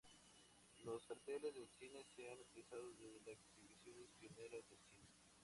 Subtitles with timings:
[0.83, 5.07] Los carteles de cine se han utilizado desde las exhibiciones pioneras del cine.